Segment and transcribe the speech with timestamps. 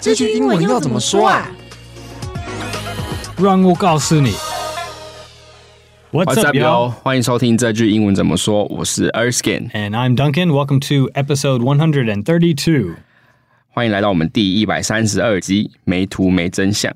[0.00, 1.46] 这句英文要怎么说啊？
[3.36, 4.32] 让我告诉你。
[6.10, 6.94] What's up？
[7.02, 8.64] 欢迎收听这句英文怎么说。
[8.64, 10.48] 我是 Erskine，and I'm Duncan.
[10.48, 12.94] Welcome to episode one hundred and thirty-two.
[13.68, 15.70] 欢迎来到我们第一百三十二集。
[15.84, 16.90] 没图没真相。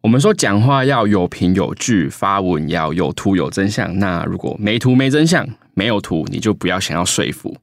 [0.00, 3.96] 我们说讲话要有凭有据，发文要有图有真相。
[4.00, 7.56] 那如果没图没真相，没有图，你就不要想要说服。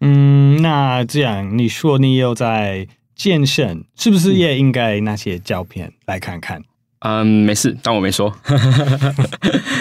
[0.00, 6.62] 嗯，那这样你说你有在健身，是不是也应该那些照片来看看？
[7.00, 8.34] 嗯，没事，当我没说。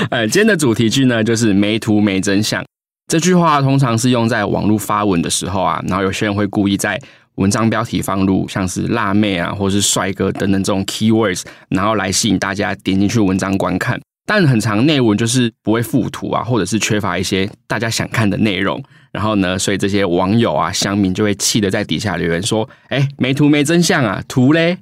[0.10, 2.64] 呃， 今天的主题句呢，就是没图没真相。
[3.08, 7.00] 这句话通常是用在网络发文的时候啊，然后有些人会故意在
[7.36, 14.00] 文章标题放入像是辣妹啊，或是帅哥等等这种 keywords，然后来吸引大家点进去文章观看。
[14.26, 18.82] 但很长内文就是不会附图啊，或者是缺乏一些大家想看的内容。
[19.12, 24.78] 然后呢，所以这些网友啊、乡民就会气得在底下留言说：“哎，没图没真相啊，图嘞。”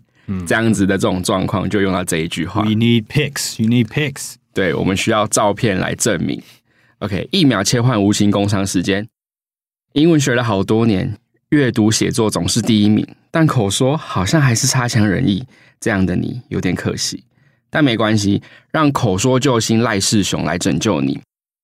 [0.47, 2.61] 这样子的这种状况就用到这一句话。
[2.61, 3.61] We need pics.
[3.61, 4.35] You need pics.
[4.53, 6.41] 对，我们需要照片来证明。
[6.99, 9.07] OK，一秒切换无形工商时间。
[9.93, 11.17] 英文学了好多年，
[11.49, 15.43] 阅读写作总是第一名，但口说好像还是差强人意。
[15.81, 17.25] 这样的你有点可惜，
[17.71, 21.19] 但没关系，让口说救星赖世雄来拯救你。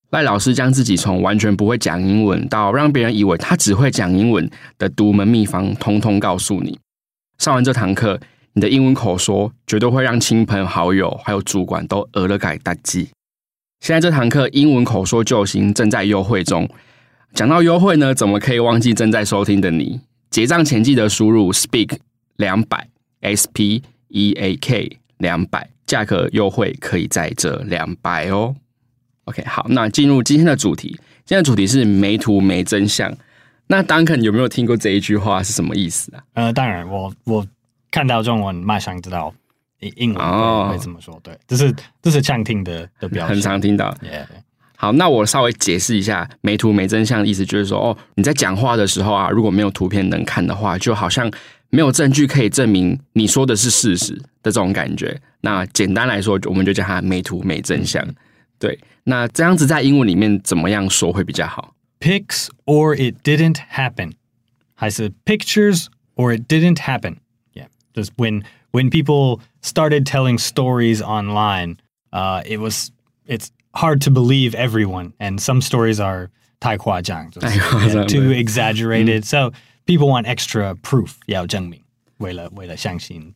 [0.09, 6.79] 赖老师将自己从完全不会讲英文到让别人以为他只会讲英文的独门秘方，通通告诉你。
[7.37, 8.19] 上完这堂课。
[8.53, 13.07] 你的英文口说绝对会让亲朋好友还有主管都俄了改大记。
[13.81, 16.67] 现在这堂课英文口说救星正在优惠中。
[17.35, 20.01] 讲到优惠呢，怎么可以忘记正在收听的你？
[20.31, 21.99] 结账前记得输入 speak
[22.37, 22.89] 两百
[23.21, 28.55] S P E A K 两百，价格优惠可以再折两百哦。
[29.23, 30.89] OK，好，那进入今天的主题。
[31.25, 33.11] 今天的主题是没图没真相。
[33.65, 36.23] 那 Duncan 有没有听过这一句话是什么意思啊？
[36.35, 37.47] 呃，当然，我我。
[37.89, 39.33] 看到中文，马上知道
[39.79, 41.17] 英文会怎么说。
[41.23, 43.89] 对，这是这是常听的的表现，很常听到。
[44.03, 44.25] Yeah.
[44.75, 51.31] 好，那我稍微解释一下“没图没真相”的意思，就是说，哦，你在讲话的时候啊，如果没有图片能看的话，就好像
[51.69, 55.19] 没有证据可以证明你说的是事实的这种感觉。
[55.41, 58.05] 那简单来说，我们就叫它“美图没真相”。
[58.59, 64.13] 对，那这样子在英文里面怎么样说会比较好？Pics or it didn't happen，
[64.73, 67.17] 还是 pictures or it didn't happen?
[67.53, 71.77] Yeah, just when when people started telling stories online,
[72.11, 72.91] uh, it was
[73.27, 76.29] it's hard to believe everyone, and some stories are
[76.59, 79.23] 太夸张, too exaggerated.
[79.23, 79.51] So
[79.87, 81.81] people want extra proof 要证明，
[82.17, 83.33] 为了为了相信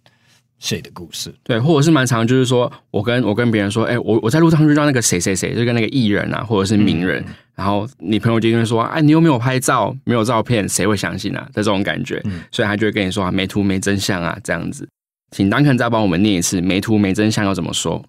[0.59, 1.33] 谁的故事。
[1.43, 9.95] 对，或者是蛮常，就是说我跟我跟别人说，哎，我我在路上遇到那个谁谁谁，就跟那个艺人啊，或者是名人，嗯、然后你朋友就会说，哎，你又没有拍照？
[10.03, 11.41] 没有照片，谁会相信啊？
[11.53, 14.87] 的这种感觉，嗯、所以他就会跟你说，啊没图没真相啊，这样子。
[15.31, 18.03] 请 Duncan 再帮我们念一次，没图没真相要怎么说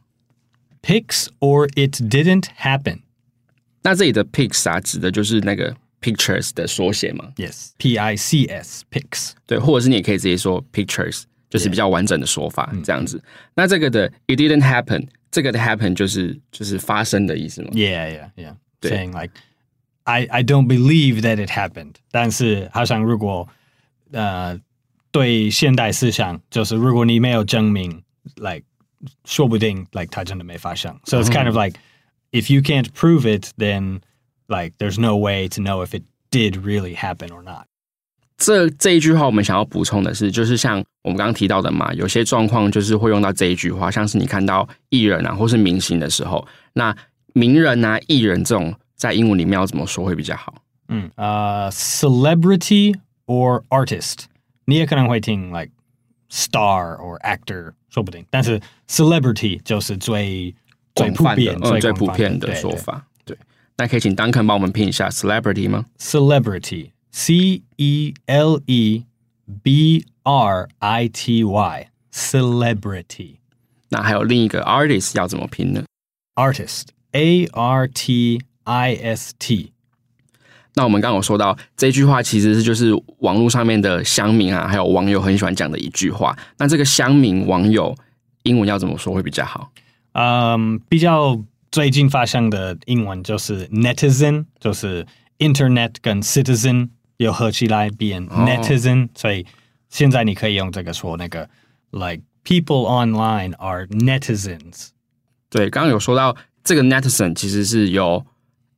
[0.82, 2.98] ？Pics or it didn't happen。
[3.84, 7.31] 那这里的 pics 啊，指的就是那个 pictures 的缩写吗？
[7.35, 9.31] Yes，P I C S，pics。
[9.45, 11.23] 对，或者是你也可以直接说 pictures。
[11.49, 12.83] 就是比较完整的说法，yeah.
[12.83, 13.23] 这样子。
[13.55, 17.69] 那这个的 it didn't happen，这个的 happen 就是就是发生的意思吗？
[17.71, 18.55] Yeah, yeah, yeah.
[18.81, 18.91] 对。
[18.91, 19.31] Saying like
[20.03, 21.93] I I don't believe that it happened。
[22.11, 23.47] 但是好像如果
[24.11, 24.59] 呃
[25.11, 28.03] 对现代思想，就是如果你没有证明，
[28.35, 28.63] like
[29.23, 30.99] 说不定 like 它真的没发生。
[31.05, 31.79] So it's kind of like
[32.31, 34.01] if you can't prove it, then
[34.48, 37.66] like there's no way to know if it did really happen or not.
[38.38, 46.96] 这这一句话，我们想要补充的是，就是像我们刚刚提到的嘛，有些状况就是会用到这一句话，像是你看到艺人啊，或是明星的时候，那
[47.34, 50.54] 名人啊、艺人这种，在英文里面要怎么说会比较好？
[50.88, 54.24] 嗯，呃、uh，celebrity or artist，
[54.64, 55.70] 你也可能会听 like
[56.28, 60.52] star or actor，说不定，但是 celebrity 就是最
[60.96, 63.06] 最普遍、嗯、最普遍的说法。
[63.76, 66.90] 那可以请 Duncan 帮我们拼一下 celebrity 吗？celebrity。
[67.14, 69.04] C E L E
[69.62, 73.36] B R I T Y，celebrity。
[73.90, 75.84] 那还有另一个 artist 要怎么拼呢
[76.36, 79.72] ？artist，A R T I S T。
[80.74, 86.34] 那我们刚刚有说到这句话，其实是就是网络上面的乡民啊，还有网友很喜欢讲的一句话。
[86.56, 87.94] 那这个乡民网友
[88.44, 89.70] 英文要怎么说会比较好？
[90.12, 91.38] 嗯、um，比较
[91.72, 95.04] 最近发生的英文就是 netizen，就是
[95.38, 96.90] internet 跟 citizen。
[97.18, 99.10] 又合起来变 netizen，、oh.
[99.14, 99.46] 所以
[99.90, 101.48] 现在你可以用这个说那个
[101.92, 104.88] ，like people online are netizens。
[105.48, 108.26] 对，刚刚有说到这个 netizen 其实是由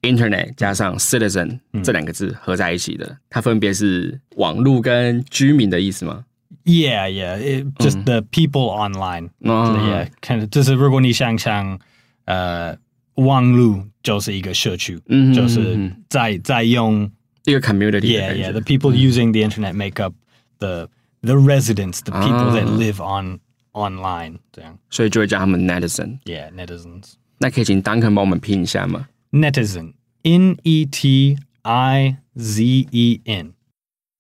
[0.02, 6.26] internet 加上 citizen、嗯、这两个字合在一起的，它分别是网络跟居民的意思吗
[6.64, 9.30] ？Yeah, yeah, it, just the people online.
[9.40, 11.78] 嗯 Yeah, 看就是如果你想想，
[12.26, 12.76] 呃，
[13.15, 17.09] 网路就是一个社区，嗯哼就是在在用
[17.45, 18.51] 一个 community 的 Yeah, 感觉 yeah.
[18.51, 20.13] The people using the internet make up
[20.59, 20.89] the
[21.21, 22.77] the residents, the people that Ah.
[22.77, 23.39] live on
[23.73, 24.37] online.
[24.51, 26.19] 这样所以就会叫他们 netizen。
[26.25, 27.13] Yeah, netizens.
[27.39, 29.07] 那可以请 Duncan 帮我们拼一下吗？
[29.31, 29.93] Netizen.
[30.23, 33.53] N E T I Z E N.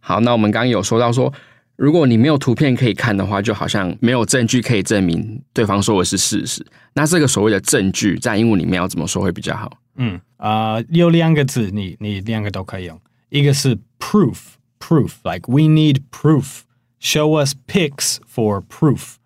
[0.01, 1.33] 好，那我们刚刚有说到说，
[1.76, 6.64] 如果你没有图片可以看的话，就好像没有证据可以证明对方说的是事实。
[6.94, 9.78] 那这个所谓的证据，在英文里面要怎么说会比较好？
[9.96, 13.00] 嗯，呃，有两个字，你你两个都可以用。
[13.28, 16.60] 一个是 proof, proof, like we need proof.
[17.00, 19.16] Show us pics for proof.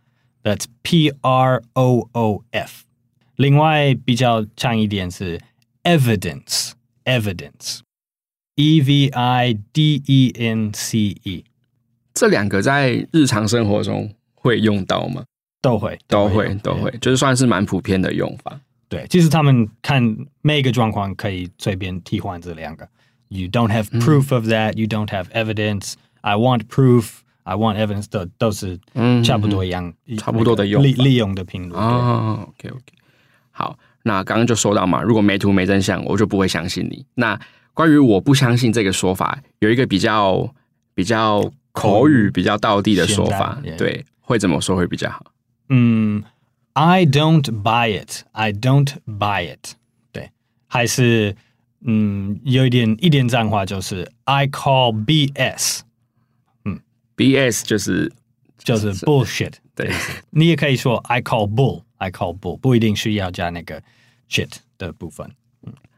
[0.42, 2.84] That's P R O O F.
[3.36, 5.40] 另外比较长一点是
[5.84, 6.72] evidence,
[7.04, 7.80] evidence.
[8.54, 11.44] E V I D E N C E.
[12.18, 15.22] 这两个在日常生活中会用到吗？
[15.62, 18.58] 都会，都会，都会，就是算是蛮普遍的用法。
[18.88, 20.02] 对，其实他们看
[20.42, 22.88] 每个状况可以随便替换这两个。
[23.28, 24.74] You don't have proof of that.
[24.74, 25.92] You don't have evidence.
[26.22, 27.18] I want proof.
[27.44, 28.06] I want evidence.
[28.10, 28.80] 都都是
[29.24, 31.70] 差不多一样，差不多的用利利用的频率。
[31.70, 32.82] 对哦，OK OK，
[33.52, 37.06] 好，那刚刚就说到嘛，如果没图没真相，我就不会相信你。
[37.14, 37.38] 那
[37.74, 40.52] 关于我不相信这个说法，有一个比较
[40.94, 41.48] 比较
[41.80, 45.24] 口语、比较道地的说法对，会怎么说会比较好？
[45.68, 46.22] 嗯
[46.72, 48.22] ，I don't buy it.
[48.32, 49.74] I don't buy it.
[50.12, 50.30] 对，
[50.66, 51.36] 还是
[51.84, 55.80] 嗯，有一点一点脏话，就是 I call BS，
[56.64, 56.80] 嗯
[57.16, 58.12] BS 就是
[58.58, 59.54] 就是 bullshit。
[59.74, 59.92] 对，
[60.30, 63.82] 你也可以说 I call bull, I call bull，不一定需要加那个
[64.28, 65.30] shit 的部分。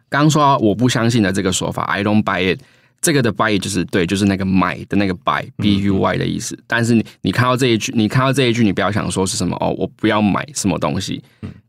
[0.09, 2.61] 刚刚说我不相信的这个说法，I don't buy it。
[3.01, 6.59] 这个的 buy 就是对，就是那个买的那个 buy，b u y 的意思。
[6.67, 11.23] 但是你你看到这一句，你看到这一句，你不要想说是什么哦，我不要买什么东西。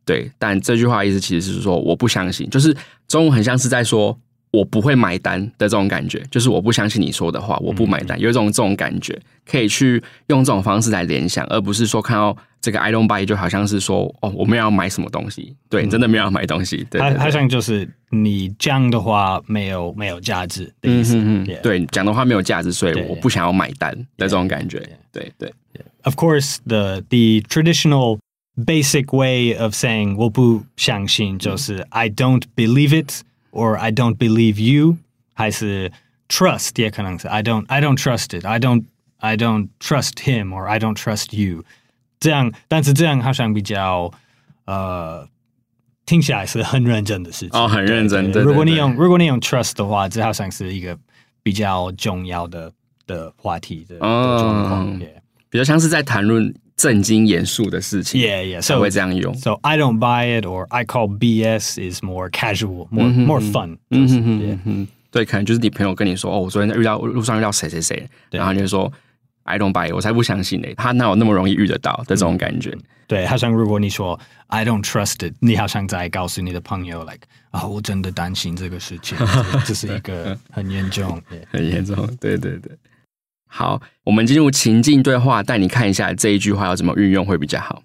[0.03, 2.75] 对，但这句话意思其实是说我不相信，就是
[3.07, 4.17] 中文很像是在说
[4.51, 17.17] 我不会买单的这种感觉，就是我不相信你说的话，我不买单，有一种这种感觉，可以去用这种方式来联想，而不是说看到这个 I don't buy 就好像是说哦，我没有要买什么东西，对，你真的没有要买东西，对对对。
[17.17, 21.15] 它它像就是你讲的话没有没有价值的意思。
[21.15, 21.61] 嗯嗯 Yeah.
[21.61, 24.79] 对，讲的话没有价值，所以我不想要买单的这种感觉。
[25.13, 25.51] 对对
[26.03, 28.19] ，Of course, the the traditional
[28.57, 34.98] basic way of saying 我不相信就是 I don't believe it or I don't believe you，
[35.34, 35.92] 还是
[36.28, 38.84] trust 也可能是 I don't I don't trust it I don't
[39.18, 41.64] I don't trust him or I don't trust you。
[42.20, 44.12] 这样，但是这样好像比较
[44.64, 45.28] 呃
[46.04, 47.50] 听起来是很认真的事情。
[47.58, 50.98] 哦很认真对对对如果你对用如果你用 trust 的话，这好像是一个
[51.42, 52.72] 比较重要的
[53.06, 54.90] 的话题的的状况。
[54.90, 55.20] 嗯 Yeah.
[55.48, 58.61] 比较像是在谈论 正经严肃的事情 Yeah, yeah.
[58.61, 59.31] 才会这样用。
[59.35, 63.77] So I don't buy it, or I call BS is more casual, more more fun.
[63.91, 68.91] 嗯就是哼哼哼哼，对，可能就是你朋友跟你说，哦，我昨天遇到路上遇到谁谁谁，然后你就说
[69.43, 72.75] I don't buy 我才不相信呢，他哪有那么容易遇得到的这种感觉？
[73.05, 81.21] 对，好像如果你说 I don't trust it，你好像在告诉你的朋友，like 啊，我真的担心这个事情，这这是一个很严重。
[81.51, 82.71] 很严重，对对对。
[83.50, 87.82] 好，我们进入情境对话，带你看一下这一句话要怎么运用会比较好。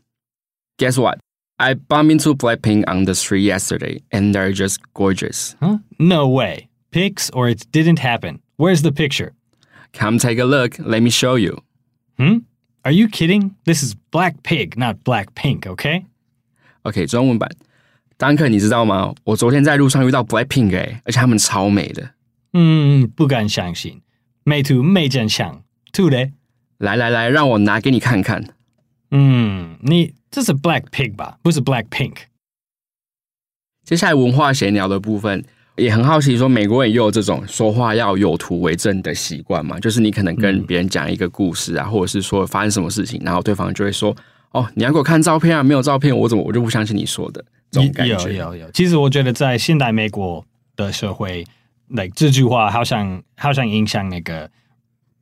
[0.77, 1.19] Guess what?
[1.57, 5.53] I bumped into Blackpink on the street yesterday, and they're just gorgeous.
[5.59, 5.77] Huh?
[5.99, 6.69] No way.
[6.91, 8.39] Pics or it didn't happen.
[8.57, 9.33] Where's the picture?
[9.93, 10.79] Come take a look.
[10.79, 11.61] Let me show you.
[12.17, 12.39] Hmm?
[12.83, 13.55] Are you kidding?
[13.63, 16.05] This is Black Pig, not Black Pink, okay?
[16.81, 17.49] OK，中文版。
[18.17, 19.13] 丹克，你知道吗？
[19.23, 22.11] 我昨天在路上遇到 Blackpink 哎，而且他们超美的。
[22.53, 24.01] 嗯，不敢相信。
[24.48, 25.64] 美图没真相。
[25.92, 26.30] 兔嘞？
[26.78, 28.44] 来来来，让我拿给你看看。
[29.10, 31.38] 嗯，你这是 Black Pig 吧？
[31.42, 32.14] 不是 Black Pink。
[33.84, 39.80] 接下来文化闲聊的部分，也很好奇，说美国人也有这种说话要有图为证的习惯嘛？
[39.80, 44.16] 就是你可能跟别人讲一个故事啊，或者是说发生什么事情，然后对方就会说
[44.52, 48.14] ：“哦，你要给我看照片啊，没有照片，我怎么我就不相信你说的。”这种感觉。
[48.14, 48.70] 有有有。
[48.70, 50.44] 其实我觉得在现代美国
[50.76, 51.44] 的社会
[51.89, 54.49] ，like 这句话好像好像影响那个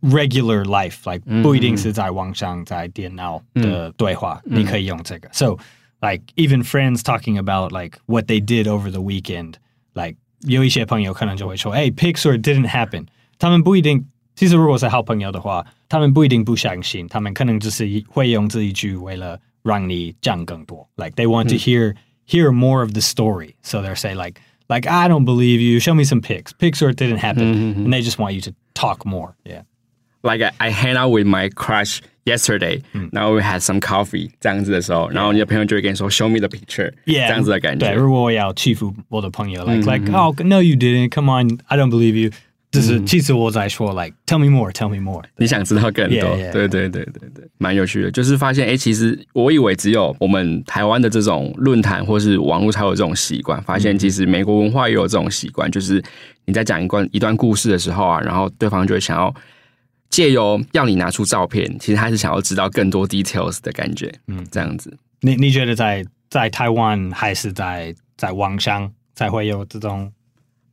[0.01, 5.29] regular life，like 不一定是在网上在电脑的对话，你可以用这个。
[5.33, 5.57] So
[6.01, 9.55] like even friends talking about like what they did over the weekend,
[9.93, 13.07] like 有一些朋友可能就会说，哎，Pixar didn't happen。
[13.37, 20.87] 他们不一定，其实如果是好朋友的话，他们不一定不相信，他们可能只是会用这一句为了让你讲更多。
[20.95, 25.07] Like they want to hear hear more of the story, so they're say like like I
[25.07, 25.79] don't believe you.
[25.79, 26.53] Show me some pics.
[26.53, 29.35] Pixar didn't happen, and they just want you to talk more.
[29.45, 29.63] Yeah.
[30.23, 36.27] like I, I hang out with my crush yesterday，然后 we had some coffee 这样子的时候，然后你的朋友就会跟你说 show
[36.27, 37.87] me the picture，yeah, 这样子的感觉。
[37.87, 42.31] 对，如果我要欺负我的朋友，like like oh no you didn't，come on，I don't believe you。
[42.74, 45.22] 就是其实我在说，like tell me more，tell me more。
[45.36, 46.36] 你想知道更多？
[46.52, 48.10] 对对对对对，蛮有趣的。
[48.10, 55.70] 就是发现，哎，其实我以为只有我们台湾的这种论坛或是网络才有这种习惯，发现其实美国文化也有这种习惯。
[55.70, 56.02] 就是
[56.46, 59.32] 你在讲一段一段故事的时候啊，然后对方就会想要
[60.10, 64.12] 借由要你拿出照片，其实他是想要知道更多 details 的感觉。
[64.26, 64.92] 嗯，这样子。
[65.20, 70.10] 你你觉得在在台湾还是在在网上才会有这种？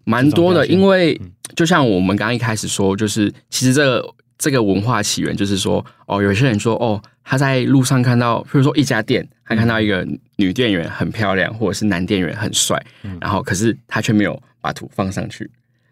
[0.03, 1.19] 蛮多的，因为
[1.55, 12.81] 就像我们刚刚一开始说，就是其实这个这个文化起源，就是说哦，有些人说哦，他在路上看到，比如说一家店，他看到一个女店员很漂亮，或者是男店员很帅，
[13.19, 15.49] 然后可是他却没有把图放上去，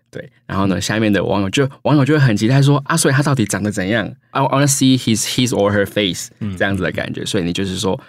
[0.10, 8.00] 对，然后呢，下面的网友就网友就会很期待说啊，所以他到底长得怎样？I wanna see his his or her face，这样子的感觉，所以你就是说，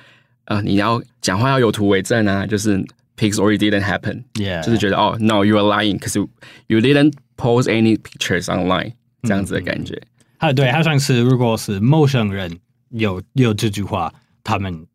[0.46, 2.82] 呃，你要讲话要有图为证啊，就是。
[3.19, 4.25] Pics or it didn't happen.
[4.33, 4.61] Yeah.
[4.61, 6.29] 就是觉得哦，no, you are lying because you,
[6.67, 8.93] you didn't post any pictures online.
[9.23, 10.01] 这样子的感觉。
[10.37, 14.13] 啊，对，好像是如果是陌生人有有这句话，
[14.43, 14.85] 他们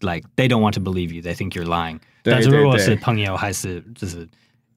[0.00, 1.98] like they don't want to believe you, they think you're lying.
[2.22, 4.26] 但是如果是朋友还是就是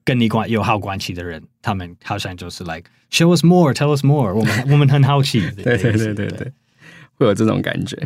[0.04, 4.34] 跟你关有好关系的人，他们好像就是 like show us more, tell us more.
[4.34, 5.40] 我们我们很好奇。
[5.56, 6.52] 对对对对对，
[7.14, 7.96] 会有这种感觉。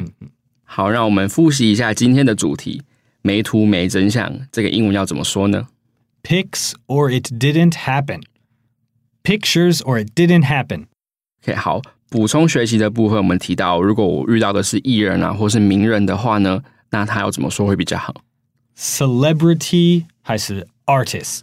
[0.62, 2.82] 好，让我们复习一下今天的主题。
[3.21, 5.67] 没图没真相，这个英文要怎么说呢
[6.23, 8.21] ？Pics or it didn't happen.
[9.23, 10.85] Pictures or it didn't happen.
[11.43, 18.15] OK，好，补充学习的部分，我们提到，如果我遇到的是艺人啊，或是名人的话呢，那他要怎么说会比较好
[18.77, 21.41] ？Celebrity 还是 artist？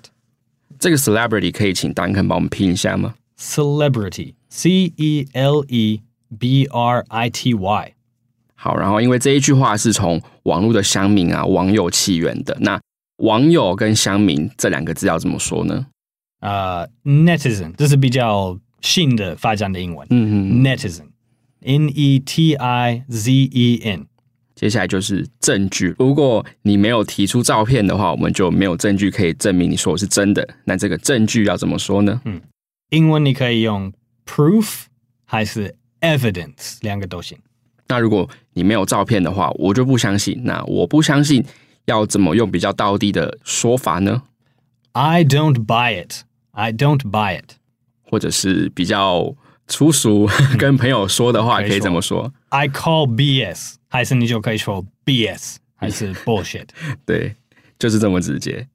[0.79, 6.03] 这个 celebrity 可以请 Duncan 帮我们拼一下吗？Celebrity，C E L E
[6.39, 7.96] B R I T Y。
[8.57, 12.81] 好，然后因为这一句话是从网络的乡民啊网友起源的，那
[13.19, 15.87] 网友跟乡民这两个字要怎么说呢？
[16.41, 24.07] 呃、uh,，netizen 这是比较新的发展的英文，嗯嗯，netizen，n e t i z e n。
[24.55, 30.47] 接下来就是证据，如果你没有提出照片的话，我们就没有证据可以证明你说的是真的。
[30.65, 32.23] 那这个证据要怎么说呢？
[32.25, 32.41] 嗯，
[32.91, 33.93] 英文你可以用
[34.25, 34.85] proof
[35.25, 37.37] 还是 evidence，两个都行。
[37.89, 40.41] 那如果你没有照片的话，我就不相信。
[40.45, 41.45] 那我不相信，
[41.85, 44.23] 要怎么用比较道地的说法呢
[44.93, 46.23] ？I don't buy it.
[46.53, 47.57] I don't buy it.
[48.03, 49.35] 或者是比较
[49.67, 50.29] 粗俗
[50.59, 56.69] 跟朋友说的话，可以怎么说？I call BS，还是你就可以说 BS，还是 bullshit？
[57.05, 57.35] 对，
[57.79, 58.67] 就是这么直接。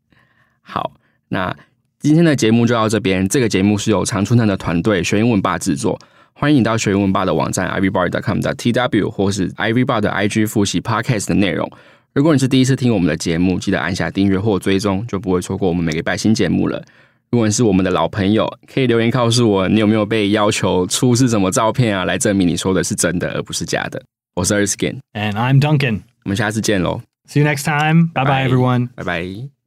[0.61, 0.93] 好，
[1.29, 1.55] 那
[1.99, 3.27] 今天的节目就到这边。
[3.27, 5.99] 这个节目是由常春藤的团队学英文吧制作。
[6.41, 11.71] 欢迎你到学英文吧的网站 ivybar.com.tw 或是 ivybar 的 IG 复习 Podcast 的内容。
[12.15, 16.83] 如果你是第一次听我们的节目，记得按下订阅或追踪，就不会错过我们每个礼拜新节目了。
[17.29, 24.01] 如果你是我们的老朋友，可以留言告诉我，你有没有被要求出示什么照片啊，来证明你说的是真的而不是假的。
[24.33, 25.99] 我是 Erskine，and I'm Duncan。
[26.23, 27.03] 我们下次见喽。
[27.29, 28.09] See you next time.
[28.15, 28.89] Bye bye, everyone.
[28.95, 29.60] Bye bye.